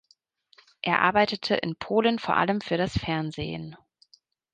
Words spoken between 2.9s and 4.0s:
Fernsehen.